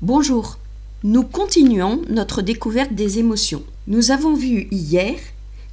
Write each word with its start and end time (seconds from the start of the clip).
Bonjour, 0.00 0.58
nous 1.02 1.24
continuons 1.24 2.02
notre 2.08 2.40
découverte 2.40 2.92
des 2.92 3.18
émotions. 3.18 3.64
Nous 3.88 4.12
avons 4.12 4.32
vu 4.32 4.68
hier 4.70 5.16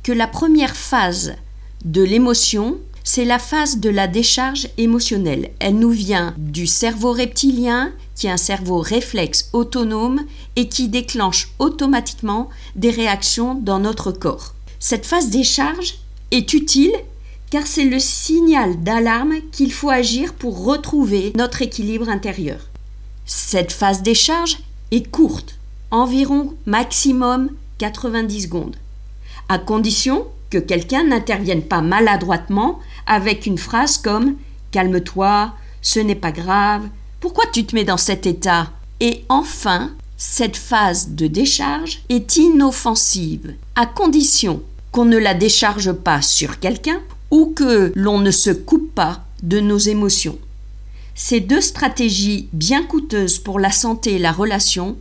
que 0.02 0.12
la 0.12 0.26
première 0.26 0.76
phase 0.76 1.36
de 1.84 2.02
l'émotion, 2.02 2.80
c'est 3.04 3.24
la 3.24 3.38
phase 3.38 3.78
de 3.78 3.90
la 3.92 4.08
décharge 4.08 4.68
émotionnelle. 4.80 5.52
Elle 5.60 5.78
nous 5.78 5.92
vient 5.92 6.34
du 6.40 6.66
cerveau 6.66 7.12
reptilien, 7.12 7.94
qui 8.16 8.26
est 8.26 8.32
un 8.32 8.38
cerveau 8.38 8.80
réflexe 8.80 9.52
autonome 9.54 10.22
et 10.56 10.70
qui 10.70 10.88
déclenche 10.88 11.50
automatiquement 11.60 12.50
des 12.76 12.90
réactions 12.90 13.54
dans 13.54 13.78
notre 13.78 14.12
corps. 14.12 14.56
Cette 14.80 15.06
phase 15.06 15.30
décharge 15.30 16.00
est 16.32 16.52
utile 16.54 16.96
car 17.52 17.68
c'est 17.68 17.86
le 17.86 18.00
signal 18.00 18.82
d'alarme 18.82 19.36
qu'il 19.52 19.72
faut 19.72 19.92
agir 19.92 20.34
pour 20.34 20.66
retrouver 20.66 21.32
notre 21.38 21.62
équilibre 21.62 22.10
intérieur. 22.10 22.72
Cette 23.26 23.72
phase 23.72 24.04
décharge 24.04 24.60
est 24.92 25.10
courte, 25.10 25.58
environ 25.90 26.54
maximum 26.66 27.50
90 27.80 28.44
secondes, 28.44 28.76
à 29.50 29.58
condition 29.58 30.28
que 30.52 30.58
quelqu'un 30.60 31.06
n'intervienne 31.06 31.64
pas 31.64 31.82
maladroitement 31.82 32.80
avec 33.08 33.46
une 33.46 33.58
phrase 33.58 33.98
comme 33.98 34.36
Calme-toi, 34.72 35.54
ce 35.82 36.00
n'est 36.00 36.16
pas 36.16 36.32
grave, 36.32 36.84
pourquoi 37.20 37.46
tu 37.52 37.66
te 37.66 37.76
mets 37.76 37.84
dans 37.84 37.98
cet 37.98 38.26
état? 38.28 38.72
Et 39.00 39.26
enfin, 39.30 39.92
cette 40.18 40.58
phase 40.58 41.10
de 41.10 41.28
décharge 41.28 42.02
est 42.10 42.38
inoffensive, 42.38 43.56
à 43.76 43.86
condition 43.86 44.62
qu'on 44.92 45.06
ne 45.06 45.18
la 45.18 45.34
décharge 45.34 45.92
pas 45.92 46.22
sur 46.22 46.60
quelqu'un 46.60 47.02
ou 47.32 47.54
que 47.56 47.92
l'on 47.96 48.20
ne 48.20 48.32
se 48.32 48.52
coupe 48.52 48.94
pas 48.94 49.24
de 49.44 49.60
nos 49.60 49.78
émotions. 49.78 50.38
Ces 51.18 51.40
deux 51.40 51.62
stratégies 51.62 52.50
bien 52.52 52.84
coûteuses 52.84 53.40
pour 53.40 53.58
la 53.58 53.72
santé 53.72 54.16
et 54.16 54.20
la 54.20 54.34
relation, 54.34 54.98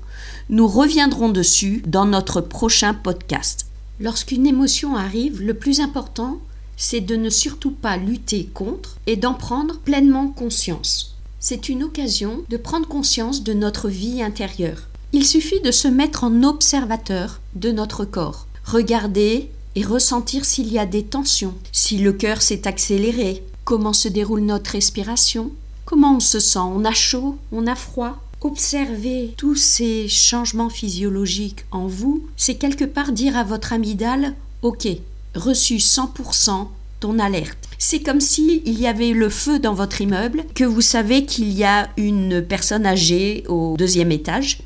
nous 0.48 0.68
reviendrons 0.68 1.28
dessus 1.28 1.82
dans 1.88 2.06
notre 2.06 2.40
prochain 2.40 2.94
podcast. 2.94 3.66
Lorsqu'une 3.98 4.46
émotion 4.46 4.94
arrive, 4.94 5.42
le 5.42 5.54
plus 5.54 5.80
important, 5.80 6.38
c'est 6.76 7.00
de 7.00 7.16
ne 7.16 7.30
surtout 7.30 7.72
pas 7.72 7.96
lutter 7.96 8.48
contre 8.54 8.96
et 9.08 9.16
d'en 9.16 9.34
prendre 9.34 9.80
pleinement 9.80 10.28
conscience. 10.28 11.16
C'est 11.40 11.68
une 11.68 11.82
occasion 11.82 12.44
de 12.48 12.58
prendre 12.58 12.86
conscience 12.86 13.42
de 13.42 13.52
notre 13.52 13.88
vie 13.88 14.22
intérieure. 14.22 14.88
Il 15.12 15.26
suffit 15.26 15.60
de 15.62 15.72
se 15.72 15.88
mettre 15.88 16.22
en 16.22 16.44
observateur 16.44 17.40
de 17.56 17.72
notre 17.72 18.04
corps, 18.04 18.46
regarder 18.64 19.50
et 19.74 19.82
ressentir 19.82 20.44
s'il 20.44 20.72
y 20.72 20.78
a 20.78 20.86
des 20.86 21.02
tensions, 21.02 21.54
si 21.72 21.98
le 21.98 22.12
cœur 22.12 22.40
s'est 22.40 22.68
accéléré, 22.68 23.42
comment 23.64 23.92
se 23.92 24.08
déroule 24.08 24.42
notre 24.42 24.70
respiration, 24.70 25.50
comment 25.94 26.16
on 26.16 26.20
se 26.20 26.40
sent, 26.40 26.58
on 26.58 26.84
a 26.84 26.90
chaud, 26.90 27.38
on 27.52 27.68
a 27.68 27.76
froid, 27.76 28.18
Observer 28.40 29.32
tous 29.36 29.54
ces 29.54 30.08
changements 30.08 30.68
physiologiques 30.68 31.64
en 31.70 31.86
vous, 31.86 32.26
c'est 32.36 32.56
quelque 32.56 32.84
part 32.84 33.12
dire 33.12 33.36
à 33.38 33.44
votre 33.44 33.72
amygdale 33.72 34.34
Ok, 34.62 34.88
reçu 35.36 35.76
100% 35.76 36.66
ton 36.98 37.18
alerte. 37.20 37.68
C'est 37.78 38.02
comme 38.02 38.20
s'il 38.20 38.68
y 38.68 38.88
avait 38.88 39.12
le 39.12 39.28
feu 39.28 39.60
dans 39.60 39.72
votre 39.72 40.00
immeuble, 40.00 40.42
que 40.56 40.64
vous 40.64 40.80
savez 40.80 41.26
qu'il 41.26 41.52
y 41.52 41.62
a 41.62 41.88
une 41.96 42.42
personne 42.42 42.86
âgée 42.86 43.44
au 43.48 43.76
deuxième 43.78 44.10
étage, 44.10 44.58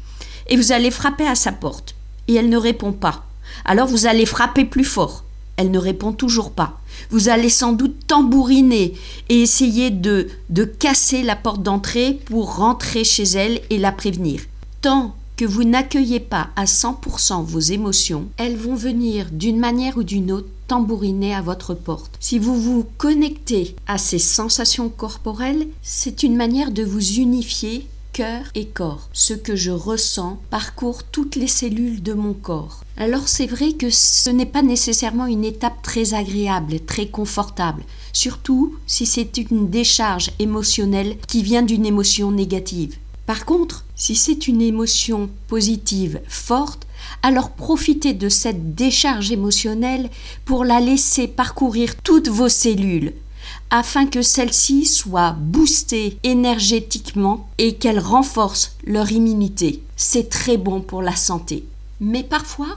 et 0.49 0.57
vous 0.57 0.73
allez 0.73 0.91
frapper 0.91 1.27
à 1.27 1.35
sa 1.35 1.53
porte, 1.53 1.95
et 2.27 2.37
elle 2.37 2.49
ne 2.49 2.57
répond 2.57 2.93
pas. 2.93 3.27
Alors 3.67 3.87
vous 3.87 4.07
allez 4.07 4.25
frapper 4.25 4.65
plus 4.65 4.85
fort. 4.85 5.25
Elle 5.59 5.71
ne 5.71 5.79
répond 5.79 6.13
toujours 6.13 6.53
pas. 6.53 6.81
Vous 7.11 7.29
allez 7.29 7.51
sans 7.51 7.73
doute 7.73 8.07
tambouriner 8.07 8.95
et 9.29 9.43
essayer 9.43 9.91
de, 9.91 10.29
de 10.49 10.65
casser 10.65 11.23
la 11.23 11.37
porte 11.37 11.63
d'entrée 11.63 12.19
pour 12.25 12.57
rentrer 12.57 13.05
chez 13.05 13.25
elle 13.25 13.61
et 13.69 13.77
la 13.77 13.93
prévenir. 13.93 14.41
Tant 14.81 15.15
que 15.37 15.45
vous 15.45 15.65
n'accueillez 15.65 16.21
pas 16.21 16.49
à 16.57 16.65
100% 16.65 17.45
vos 17.45 17.59
émotions, 17.59 18.29
elles 18.37 18.57
vont 18.57 18.75
venir 18.75 19.27
d'une 19.33 19.59
manière 19.59 19.99
ou 19.99 20.05
d'une 20.05 20.33
autre 20.33 20.49
tambouriner 20.69 21.35
à 21.35 21.43
votre 21.43 21.75
porte. 21.75 22.13
Si 22.21 22.39
vous 22.39 22.61
vous 22.61 22.87
connectez 22.99 23.75
à 23.87 23.99
ces 23.99 24.19
sensations 24.19 24.89
corporelles, 24.89 25.67
c'est 25.83 26.23
une 26.23 26.37
manière 26.37 26.71
de 26.71 26.85
vous 26.85 27.15
unifier 27.15 27.87
cœur 28.19 28.47
et 28.57 28.67
corps. 28.67 29.09
Ce 29.13 29.33
que 29.33 29.55
je 29.55 29.71
ressens 29.71 30.41
parcourt 30.51 31.05
toutes 31.05 31.37
les 31.37 31.47
cellules 31.47 32.03
de 32.03 32.15
mon 32.15 32.33
corps. 32.33 32.83
Alors 32.97 33.29
c'est 33.29 33.47
vrai 33.47 33.75
que 33.75 33.91
ce 33.91 34.29
n'est 34.29 34.45
pas 34.45 34.63
nécessairement 34.63 35.27
une 35.27 35.45
étape 35.45 35.83
très 35.83 36.15
agréable, 36.15 36.81
très 36.81 37.07
confortable, 37.07 37.85
surtout 38.13 38.75
si 38.89 39.07
c'est 39.07 39.37
une 39.37 39.71
décharge 39.71 40.33
émotionnelle 40.41 41.17
qui 41.29 41.45
vient 41.45 41.63
d'une 41.63 41.87
émotion 41.87 42.33
négative. 42.33 42.97
Par 43.25 43.45
contre, 43.45 43.85
si 43.95 44.17
c'est 44.17 44.49
une 44.49 44.63
émotion 44.63 45.31
positive 45.47 46.21
forte, 46.27 46.89
alors 47.23 47.51
profitez 47.51 48.15
de 48.15 48.29
cette 48.29 48.75
décharge 48.75 49.31
émotionnelle 49.31 50.11
pour 50.45 50.65
la 50.65 50.81
laisser 50.81 51.29
parcourir 51.29 51.95
toutes 52.03 52.27
vos 52.27 52.49
cellules, 52.49 53.13
afin 53.71 54.07
que 54.07 54.23
celles-ci 54.23 54.87
soient 54.87 55.37
boostées 55.39 56.19
énergétiquement 56.23 57.49
et 57.59 57.75
qu'elles 57.75 57.99
renforcent 57.99 58.77
leur 58.85 59.13
immunité. 59.13 59.83
C'est 59.97 60.29
très 60.29 60.57
bon 60.57 60.81
pour 60.81 61.03
la 61.03 61.17
santé. 61.17 61.65
Mais 62.01 62.23
parfois, 62.23 62.77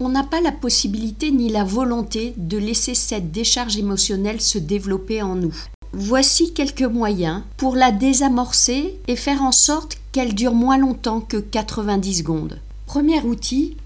on 0.00 0.08
n'a 0.08 0.24
pas 0.24 0.40
la 0.40 0.52
possibilité 0.52 1.30
ni 1.30 1.48
la 1.48 1.64
volonté 1.64 2.34
de 2.36 2.58
laisser 2.58 2.94
cette 2.94 3.32
décharge 3.32 3.76
émotionnelle 3.76 4.40
se 4.40 4.58
développer 4.58 5.22
en 5.22 5.34
nous. 5.34 5.54
Voici 5.92 6.52
quelques 6.52 6.82
moyens 6.82 7.42
pour 7.56 7.76
la 7.76 7.90
désamorcer 7.90 8.98
et 9.08 9.16
faire 9.16 9.42
en 9.42 9.52
sorte 9.52 9.96
qu'elle 10.12 10.34
dure 10.34 10.52
moins 10.52 10.76
longtemps 10.76 11.20
que 11.20 11.38
90 11.38 12.18
secondes. 12.18 12.60
Premier 12.86 13.22
outil, 13.22 13.76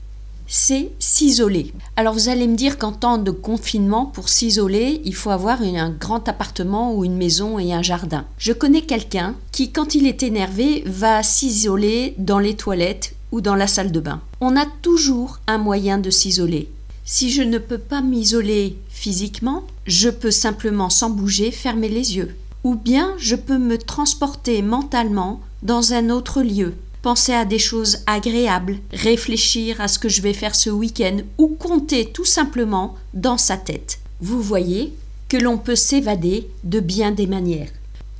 c'est 0.52 0.90
s'isoler. 0.98 1.72
Alors 1.96 2.12
vous 2.12 2.28
allez 2.28 2.48
me 2.48 2.56
dire 2.56 2.76
qu'en 2.76 2.90
temps 2.90 3.18
de 3.18 3.30
confinement, 3.30 4.04
pour 4.04 4.28
s'isoler, 4.28 5.00
il 5.04 5.14
faut 5.14 5.30
avoir 5.30 5.62
un 5.62 5.90
grand 5.90 6.28
appartement 6.28 6.92
ou 6.92 7.04
une 7.04 7.16
maison 7.16 7.60
et 7.60 7.72
un 7.72 7.82
jardin. 7.82 8.24
Je 8.36 8.52
connais 8.52 8.82
quelqu'un 8.82 9.36
qui, 9.52 9.70
quand 9.70 9.94
il 9.94 10.08
est 10.08 10.24
énervé, 10.24 10.82
va 10.86 11.22
s'isoler 11.22 12.14
dans 12.18 12.40
les 12.40 12.56
toilettes 12.56 13.14
ou 13.30 13.40
dans 13.40 13.54
la 13.54 13.68
salle 13.68 13.92
de 13.92 14.00
bain. 14.00 14.20
On 14.40 14.56
a 14.56 14.66
toujours 14.82 15.38
un 15.46 15.58
moyen 15.58 15.98
de 15.98 16.10
s'isoler. 16.10 16.68
Si 17.04 17.30
je 17.30 17.42
ne 17.42 17.58
peux 17.58 17.78
pas 17.78 18.00
m'isoler 18.00 18.76
physiquement, 18.88 19.62
je 19.86 20.10
peux 20.10 20.32
simplement 20.32 20.90
sans 20.90 21.10
bouger 21.10 21.52
fermer 21.52 21.88
les 21.88 22.16
yeux. 22.16 22.34
Ou 22.64 22.74
bien 22.74 23.14
je 23.18 23.36
peux 23.36 23.56
me 23.56 23.78
transporter 23.78 24.62
mentalement 24.62 25.40
dans 25.62 25.92
un 25.92 26.10
autre 26.10 26.42
lieu, 26.42 26.74
penser 27.02 27.32
à 27.32 27.44
des 27.44 27.58
choses 27.58 27.98
agréables, 28.06 28.78
réfléchir 28.92 29.80
à 29.80 29.88
ce 29.88 29.98
que 29.98 30.08
je 30.08 30.22
vais 30.22 30.34
faire 30.34 30.54
ce 30.54 30.70
week-end 30.70 31.18
ou 31.38 31.48
compter 31.48 32.06
tout 32.06 32.24
simplement 32.24 32.96
dans 33.14 33.38
sa 33.38 33.56
tête. 33.56 34.00
Vous 34.20 34.42
voyez 34.42 34.92
que 35.28 35.36
l'on 35.36 35.58
peut 35.58 35.76
s'évader 35.76 36.48
de 36.64 36.80
bien 36.80 37.12
des 37.12 37.26
manières. 37.26 37.70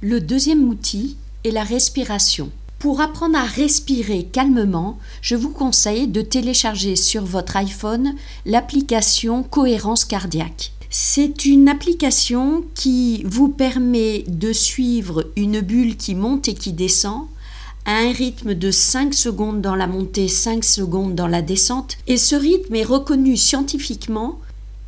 Le 0.01 0.21
deuxième 0.21 0.69
outil 0.69 1.17
est 1.45 1.51
la 1.51 1.65
respiration. 1.65 2.51
Pour 2.79 3.03
apprendre 3.03 3.37
à 3.37 3.45
respirer 3.45 4.25
calmement, 4.25 4.99
je 5.21 5.37
vous 5.37 5.51
conseille 5.51 6.07
de 6.07 6.23
télécharger 6.23 6.97
sur 6.97 7.23
votre 7.25 7.57
iPhone 7.57 8.15
l'application 8.47 9.43
Cohérence 9.43 10.07
cardiaque. 10.07 10.73
C'est 10.89 11.45
une 11.45 11.69
application 11.69 12.65
qui 12.75 13.23
vous 13.25 13.49
permet 13.49 14.25
de 14.27 14.53
suivre 14.53 15.31
une 15.37 15.61
bulle 15.61 15.97
qui 15.97 16.15
monte 16.15 16.49
et 16.49 16.55
qui 16.55 16.73
descend 16.73 17.27
un 17.99 18.13
rythme 18.13 18.55
de 18.55 18.71
5 18.71 19.13
secondes 19.15 19.61
dans 19.61 19.75
la 19.75 19.87
montée, 19.87 20.29
5 20.29 20.65
secondes 20.65 21.15
dans 21.15 21.27
la 21.27 21.43
descente, 21.43 21.97
et 22.07 22.17
ce 22.17 22.37
rythme 22.37 22.75
est 22.75 22.85
reconnu 22.85 23.37
scientifiquement 23.37 24.39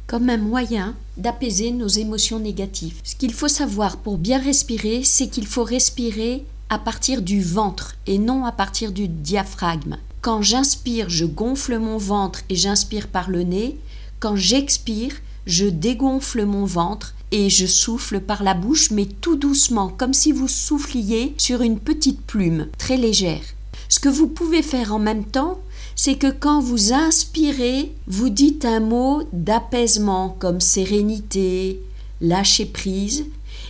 comme 0.07 0.31
un 0.31 0.37
moyen 0.37 0.95
d'apaiser 1.17 1.73
nos 1.73 1.89
émotions 1.89 2.39
négatives. 2.39 3.01
Ce 3.03 3.17
qu'il 3.17 3.33
faut 3.33 3.49
savoir 3.49 3.97
pour 3.97 4.19
bien 4.19 4.39
respirer, 4.39 5.03
c'est 5.05 5.29
qu'il 5.29 5.47
faut 5.47 5.65
respirer 5.65 6.45
à 6.69 6.79
partir 6.79 7.23
du 7.23 7.43
ventre 7.43 7.97
et 8.07 8.19
non 8.19 8.45
à 8.45 8.53
partir 8.53 8.93
du 8.93 9.09
diaphragme. 9.09 9.97
Quand 10.21 10.43
j'inspire, 10.43 11.09
je 11.11 11.25
gonfle 11.25 11.79
mon 11.79 11.99
ventre 11.99 12.43
et 12.49 12.57
j'inspire 12.57 13.09
par 13.09 13.31
le 13.31 13.43
nez. 13.43 13.79
Quand 14.21 14.37
j'expire, 14.37 15.15
je 15.47 15.67
dégonfle 15.67 16.45
mon 16.45 16.65
ventre 16.65 17.15
et 17.33 17.49
je 17.49 17.67
souffle 17.67 18.21
par 18.21 18.45
la 18.45 18.55
bouche, 18.55 18.91
mais 18.91 19.07
tout 19.07 19.37
doucement, 19.37 19.89
comme 19.89 20.13
si 20.13 20.31
vous 20.31 20.49
souffliez 20.49 21.35
sur 21.39 21.63
une 21.63 21.81
petite 21.81 22.21
plume, 22.21 22.69
très 22.79 22.99
légère. 22.99 23.43
Ce 23.89 23.99
que 23.99 24.11
vous 24.11 24.29
pouvez 24.29 24.63
faire 24.63 24.95
en 24.95 24.99
même 24.99 25.25
temps, 25.25 25.59
c'est 25.97 26.17
que 26.17 26.31
quand 26.31 26.61
vous 26.61 26.93
inspirez, 26.93 27.93
vous 28.07 28.29
dites 28.29 28.65
un 28.65 28.81
mot 28.81 29.23
d'apaisement 29.33 30.37
comme 30.39 30.61
sérénité, 30.61 31.81
lâcher 32.21 32.67
prise, 32.67 33.25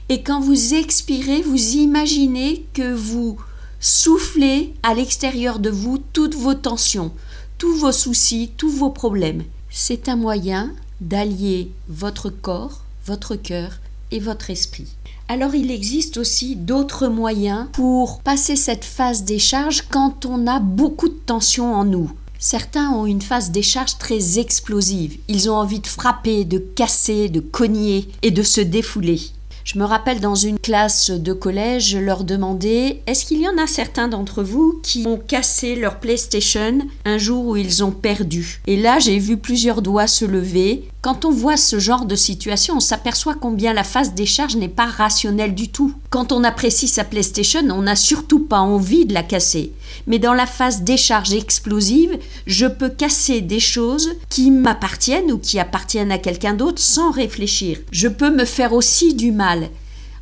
et 0.08 0.22
quand 0.22 0.40
vous 0.40 0.74
expirez, 0.74 1.42
vous 1.42 1.76
imaginez 1.76 2.66
que 2.74 2.92
vous 2.92 3.38
soufflez 3.80 4.74
à 4.82 4.94
l'extérieur 4.94 5.58
de 5.58 5.70
vous 5.70 5.98
toutes 6.12 6.34
vos 6.34 6.54
tensions, 6.54 7.12
tous 7.58 7.74
vos 7.76 7.92
soucis, 7.92 8.50
tous 8.56 8.70
vos 8.70 8.90
problèmes. 8.90 9.44
C'est 9.70 10.08
un 10.08 10.16
moyen 10.16 10.72
d'allier 11.00 11.70
votre 11.88 12.28
corps 12.30 12.81
votre 13.06 13.37
cœur 13.37 13.81
et 14.10 14.20
votre 14.20 14.50
esprit. 14.50 14.88
Alors 15.28 15.54
il 15.54 15.70
existe 15.70 16.19
aussi 16.19 16.56
d'autres 16.56 17.08
moyens 17.08 17.66
pour 17.72 18.20
passer 18.20 18.56
cette 18.56 18.84
phase 18.84 19.25
décharge 19.25 19.82
quand 19.88 20.26
on 20.26 20.46
a 20.46 20.60
beaucoup 20.60 21.08
de 21.08 21.20
tension 21.26 21.75
en 21.75 21.84
nous. 21.84 22.12
Certains 22.38 22.90
ont 22.90 23.06
une 23.06 23.22
phase 23.22 23.52
décharge 23.52 23.99
très 23.99 24.40
explosive. 24.40 25.16
Ils 25.28 25.49
ont 25.49 25.54
envie 25.54 25.78
de 25.78 25.87
frapper, 25.87 26.44
de 26.44 26.58
casser, 26.58 27.28
de 27.28 27.38
cogner 27.38 28.08
et 28.22 28.32
de 28.32 28.43
se 28.43 28.60
défouler. 28.60 29.20
Je 29.64 29.78
me 29.78 29.84
rappelle 29.84 30.20
dans 30.20 30.34
une 30.34 30.58
classe 30.58 31.10
de 31.10 31.32
collège, 31.32 31.90
je 31.90 31.98
leur 31.98 32.24
demandais 32.24 33.00
est-ce 33.06 33.24
qu'il 33.24 33.40
y 33.40 33.48
en 33.48 33.58
a 33.58 33.66
certains 33.66 34.08
d'entre 34.08 34.42
vous 34.42 34.80
qui 34.82 35.06
ont 35.06 35.16
cassé 35.16 35.76
leur 35.76 36.00
PlayStation 36.00 36.80
un 37.04 37.18
jour 37.18 37.46
où 37.46 37.56
ils 37.56 37.84
ont 37.84 37.92
perdu? 37.92 38.60
Et 38.66 38.76
là, 38.76 38.98
j'ai 38.98 39.18
vu 39.18 39.36
plusieurs 39.36 39.80
doigts 39.80 40.08
se 40.08 40.24
lever. 40.24 40.88
Quand 41.00 41.24
on 41.24 41.30
voit 41.30 41.56
ce 41.56 41.78
genre 41.78 42.06
de 42.06 42.14
situation, 42.14 42.76
on 42.76 42.80
s'aperçoit 42.80 43.34
combien 43.34 43.72
la 43.72 43.82
phase 43.82 44.14
décharge 44.14 44.56
n'est 44.56 44.68
pas 44.68 44.86
rationnelle 44.86 45.54
du 45.54 45.68
tout. 45.68 45.94
Quand 46.10 46.30
on 46.32 46.44
apprécie 46.44 46.86
sa 46.86 47.02
PlayStation, 47.02 47.62
on 47.70 47.82
n'a 47.82 47.96
surtout 47.96 48.40
pas 48.40 48.60
envie 48.60 49.04
de 49.04 49.14
la 49.14 49.24
casser. 49.24 49.72
Mais 50.06 50.18
dans 50.18 50.34
la 50.34 50.46
phase 50.46 50.82
décharge 50.82 51.32
explosive, 51.32 52.18
je 52.46 52.66
peux 52.66 52.88
casser 52.88 53.40
des 53.40 53.60
choses 53.60 54.10
qui 54.28 54.50
m'appartiennent 54.50 55.32
ou 55.32 55.38
qui 55.38 55.58
appartiennent 55.58 56.12
à 56.12 56.18
quelqu'un 56.18 56.54
d'autre 56.54 56.80
sans 56.80 57.10
réfléchir. 57.10 57.78
Je 57.90 58.08
peux 58.08 58.30
me 58.30 58.44
faire 58.44 58.72
aussi 58.72 59.14
du 59.14 59.32
mal. 59.32 59.51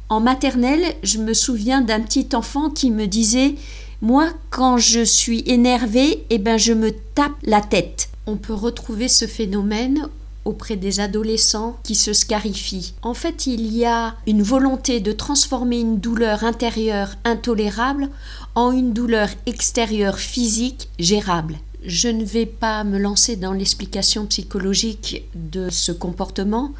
En 0.08 0.20
maternelle, 0.20 0.94
je 1.02 1.18
me 1.18 1.34
souviens 1.34 1.80
d'un 1.80 2.00
petit 2.00 2.28
enfant 2.34 2.70
qui 2.70 2.90
me 2.90 3.06
disait 3.06 3.54
Moi, 4.02 4.28
quand 4.50 4.76
je 4.76 5.04
suis 5.04 5.42
énervé, 5.46 6.24
eh 6.30 6.38
ben, 6.38 6.58
je 6.58 6.72
me 6.72 6.90
tape 7.14 7.36
la 7.44 7.60
tête. 7.60 8.08
On 8.26 8.36
peut 8.36 8.54
retrouver 8.54 9.08
ce 9.08 9.26
phénomène 9.26 10.08
auprès 10.44 10.76
des 10.76 11.00
adolescents 11.00 11.78
qui 11.82 11.94
se 11.94 12.12
scarifient. 12.12 12.94
En 13.02 13.14
fait, 13.14 13.46
il 13.46 13.74
y 13.76 13.84
a 13.84 14.16
une 14.26 14.42
volonté 14.42 15.00
de 15.00 15.12
transformer 15.12 15.80
une 15.80 16.00
douleur 16.00 16.44
intérieure 16.44 17.14
intolérable 17.24 18.08
en 18.54 18.72
une 18.72 18.92
douleur 18.92 19.28
extérieure 19.46 20.18
physique 20.18 20.88
gérable. 20.98 21.58
Je 21.84 22.08
ne 22.08 22.24
vais 22.24 22.46
pas 22.46 22.84
me 22.84 22.98
lancer 22.98 23.36
dans 23.36 23.52
l'explication 23.52 24.26
psychologique 24.26 25.24
de 25.34 25.70
ce 25.70 25.92
comportement, 25.92 26.72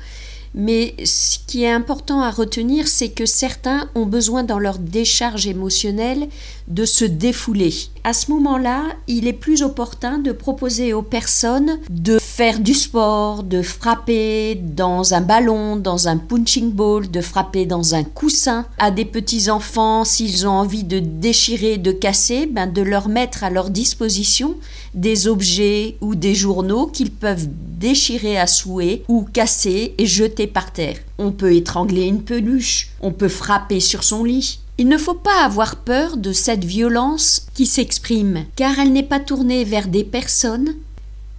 mais 0.55 0.94
ce 1.05 1.38
qui 1.47 1.62
est 1.62 1.70
important 1.70 2.23
à 2.23 2.31
retenir, 2.31 2.88
c'est 2.88 3.11
que 3.11 3.26
certains 3.26 3.88
ont 3.94 4.06
besoin 4.06 4.43
dans 4.43 4.58
leur 4.58 4.79
décharge 4.79 5.47
émotionnelle 5.47 6.29
de 6.69 6.85
se 6.85 7.05
défouler. 7.05 7.73
À 8.02 8.14
ce 8.14 8.31
moment-là, 8.31 8.85
il 9.08 9.29
est 9.29 9.35
plus 9.35 9.62
opportun 9.62 10.19
de 10.19 10.32
proposer 10.32 10.94
aux 10.94 11.02
personnes 11.02 11.79
de 11.91 12.19
faire 12.19 12.58
du 12.58 12.73
sport, 12.73 13.43
de 13.43 13.61
frapper 13.61 14.55
dans 14.55 15.12
un 15.12 15.20
ballon, 15.20 15.76
dans 15.76 16.08
un 16.08 16.17
punching 16.17 16.73
ball, 16.73 17.11
de 17.11 17.20
frapper 17.20 17.67
dans 17.67 17.94
un 17.94 18.02
coussin. 18.02 18.64
À 18.79 18.91
des 18.91 19.05
petits-enfants, 19.05 20.05
s'ils 20.06 20.47
ont 20.47 20.52
envie 20.52 20.85
de 20.85 20.99
déchirer, 20.99 21.76
de 21.76 21.93
casser, 21.93 22.47
ben 22.47 22.67
de 22.67 22.81
leur 22.81 23.08
mettre 23.08 23.44
à 23.44 23.50
leur 23.50 23.69
disposition 23.69 24.55
des 24.94 25.29
objets 25.29 25.96
ou 26.00 26.14
des 26.14 26.35
journaux 26.35 26.87
qu'ils 26.87 27.12
peuvent 27.12 27.49
déchirer 27.49 28.38
à 28.38 28.46
souhait 28.46 29.03
ou 29.08 29.26
casser 29.31 29.94
et 29.99 30.06
jeter 30.06 30.46
par 30.46 30.73
terre. 30.73 30.96
On 31.19 31.32
peut 31.32 31.55
étrangler 31.55 32.05
une 32.05 32.23
peluche, 32.23 32.91
on 33.03 33.12
peut 33.12 33.29
frapper 33.29 33.81
sur 33.81 34.05
son 34.05 34.25
lit. 34.25 34.59
Il 34.81 34.88
ne 34.88 34.97
faut 34.97 35.12
pas 35.12 35.44
avoir 35.44 35.77
peur 35.77 36.17
de 36.17 36.32
cette 36.32 36.65
violence 36.65 37.44
qui 37.53 37.67
s'exprime, 37.67 38.47
car 38.56 38.79
elle 38.79 38.94
n'est 38.94 39.03
pas 39.03 39.21
tournée 39.21 39.62
vers 39.62 39.88
des 39.88 40.05
personnes, 40.05 40.75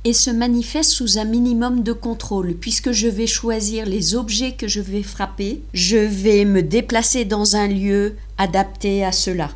et 0.04 0.14
se 0.14 0.30
manifeste 0.30 0.92
sous 0.92 1.18
un 1.18 1.24
minimum 1.24 1.82
de 1.82 1.92
contrôle, 1.92 2.54
puisque 2.54 2.92
je 2.92 3.08
vais 3.08 3.26
choisir 3.26 3.88
les 3.88 4.14
objets 4.14 4.52
que 4.52 4.68
je 4.68 4.80
vais 4.80 5.02
frapper, 5.02 5.64
je 5.74 5.98
vais 5.98 6.46
me 6.46 6.62
déplacer 6.62 7.26
dans 7.26 7.56
un 7.56 7.68
lieu 7.68 8.16
adapté 8.38 9.04
à 9.04 9.12
cela. 9.12 9.50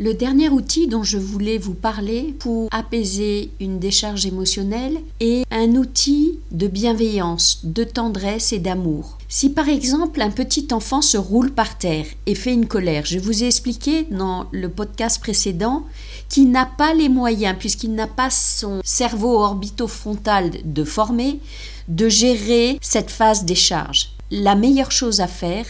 Le 0.00 0.14
dernier 0.14 0.48
outil 0.48 0.86
dont 0.86 1.02
je 1.02 1.18
voulais 1.18 1.58
vous 1.58 1.74
parler 1.74 2.32
pour 2.38 2.68
apaiser 2.70 3.50
une 3.58 3.80
décharge 3.80 4.26
émotionnelle 4.26 5.00
est 5.18 5.44
un 5.50 5.74
outil 5.74 6.38
de 6.52 6.68
bienveillance, 6.68 7.62
de 7.64 7.82
tendresse 7.82 8.52
et 8.52 8.60
d'amour. 8.60 9.18
Si 9.28 9.50
par 9.50 9.68
exemple 9.68 10.22
un 10.22 10.30
petit 10.30 10.68
enfant 10.70 11.02
se 11.02 11.16
roule 11.16 11.50
par 11.50 11.78
terre 11.78 12.06
et 12.26 12.36
fait 12.36 12.52
une 12.52 12.68
colère, 12.68 13.06
je 13.06 13.18
vous 13.18 13.42
ai 13.42 13.48
expliqué 13.48 14.06
dans 14.12 14.46
le 14.52 14.68
podcast 14.68 15.20
précédent 15.20 15.84
qu'il 16.28 16.52
n'a 16.52 16.66
pas 16.66 16.94
les 16.94 17.08
moyens, 17.08 17.56
puisqu'il 17.58 17.92
n'a 17.96 18.06
pas 18.06 18.30
son 18.30 18.80
cerveau 18.84 19.40
orbitofrontal 19.40 20.52
de 20.64 20.84
former, 20.84 21.40
de 21.88 22.08
gérer 22.08 22.78
cette 22.80 23.10
phase 23.10 23.44
décharge. 23.44 24.10
La 24.30 24.54
meilleure 24.54 24.92
chose 24.92 25.18
à 25.18 25.26
faire, 25.26 25.66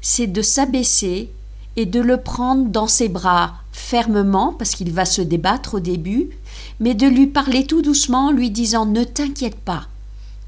c'est 0.00 0.28
de 0.28 0.40
s'abaisser 0.40 1.28
et 1.76 1.84
de 1.84 2.00
le 2.00 2.16
prendre 2.16 2.70
dans 2.70 2.86
ses 2.86 3.10
bras 3.10 3.52
fermement, 3.76 4.52
parce 4.52 4.72
qu'il 4.72 4.90
va 4.92 5.04
se 5.04 5.22
débattre 5.22 5.74
au 5.74 5.80
début, 5.80 6.30
mais 6.80 6.94
de 6.94 7.06
lui 7.06 7.26
parler 7.26 7.66
tout 7.66 7.82
doucement, 7.82 8.32
lui 8.32 8.50
disant 8.50 8.86
Ne 8.86 9.04
t'inquiète 9.04 9.56
pas, 9.56 9.86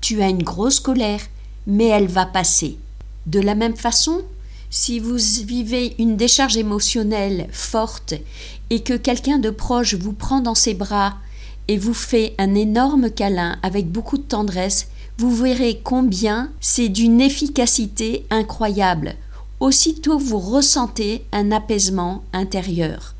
tu 0.00 0.22
as 0.22 0.28
une 0.28 0.42
grosse 0.42 0.80
colère, 0.80 1.20
mais 1.66 1.86
elle 1.86 2.06
va 2.06 2.26
passer. 2.26 2.78
De 3.26 3.40
la 3.40 3.54
même 3.54 3.76
façon, 3.76 4.22
si 4.70 4.98
vous 4.98 5.16
vivez 5.44 5.94
une 5.98 6.16
décharge 6.16 6.56
émotionnelle 6.56 7.48
forte 7.52 8.14
et 8.70 8.80
que 8.82 8.94
quelqu'un 8.94 9.38
de 9.38 9.50
proche 9.50 9.94
vous 9.94 10.12
prend 10.12 10.40
dans 10.40 10.54
ses 10.54 10.74
bras 10.74 11.14
et 11.68 11.78
vous 11.78 11.94
fait 11.94 12.34
un 12.38 12.54
énorme 12.54 13.10
câlin 13.10 13.58
avec 13.62 13.90
beaucoup 13.90 14.16
de 14.16 14.22
tendresse, 14.22 14.88
vous 15.18 15.34
verrez 15.34 15.80
combien 15.84 16.50
c'est 16.60 16.88
d'une 16.88 17.20
efficacité 17.20 18.24
incroyable 18.30 19.16
aussitôt 19.60 20.18
vous 20.18 20.38
ressentez 20.38 21.24
un 21.32 21.50
apaisement 21.50 22.22
intérieur. 22.32 23.14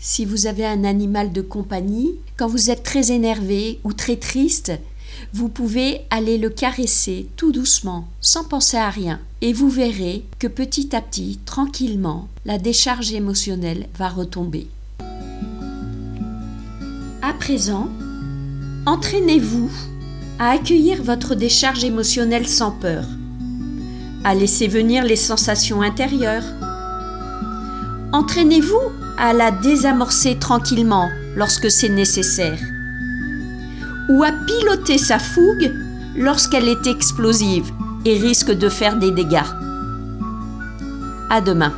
Si 0.00 0.24
vous 0.24 0.46
avez 0.46 0.64
un 0.64 0.84
animal 0.84 1.32
de 1.32 1.42
compagnie, 1.42 2.14
quand 2.36 2.46
vous 2.46 2.70
êtes 2.70 2.84
très 2.84 3.10
énervé 3.10 3.80
ou 3.82 3.92
très 3.92 4.14
triste, 4.14 4.72
vous 5.32 5.48
pouvez 5.48 6.02
aller 6.10 6.38
le 6.38 6.50
caresser 6.50 7.26
tout 7.36 7.50
doucement, 7.50 8.06
sans 8.20 8.44
penser 8.44 8.76
à 8.76 8.90
rien, 8.90 9.18
et 9.40 9.52
vous 9.52 9.68
verrez 9.68 10.24
que 10.38 10.46
petit 10.46 10.94
à 10.94 11.00
petit, 11.00 11.40
tranquillement, 11.44 12.28
la 12.44 12.58
décharge 12.58 13.12
émotionnelle 13.12 13.88
va 13.98 14.08
retomber. 14.08 14.68
À 17.20 17.32
présent, 17.32 17.88
entraînez-vous 18.86 19.70
à 20.38 20.50
accueillir 20.50 21.02
votre 21.02 21.34
décharge 21.34 21.82
émotionnelle 21.82 22.46
sans 22.46 22.70
peur 22.70 23.04
à 24.24 24.34
laisser 24.34 24.68
venir 24.68 25.04
les 25.04 25.16
sensations 25.16 25.80
intérieures. 25.80 26.44
Entraînez-vous 28.12 28.97
à 29.18 29.32
la 29.32 29.50
désamorcer 29.50 30.38
tranquillement 30.38 31.08
lorsque 31.36 31.70
c'est 31.70 31.88
nécessaire, 31.88 32.58
ou 34.08 34.22
à 34.22 34.30
piloter 34.46 34.98
sa 34.98 35.18
fougue 35.18 35.72
lorsqu'elle 36.16 36.68
est 36.68 36.86
explosive 36.86 37.70
et 38.04 38.18
risque 38.18 38.52
de 38.52 38.68
faire 38.68 38.96
des 38.96 39.10
dégâts. 39.10 39.42
À 41.30 41.40
demain. 41.40 41.72